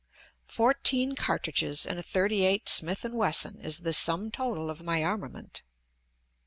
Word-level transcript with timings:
Fourteen 0.47 1.15
cartridges 1.15 1.85
and 1.85 1.99
a 1.99 2.01
38 2.01 2.67
Smith 2.67 3.05
& 3.09 3.11
Wesson 3.11 3.59
is 3.61 3.81
the 3.81 3.93
sum 3.93 4.31
total 4.31 4.71
of 4.71 4.81
my 4.81 5.03
armament. 5.03 5.61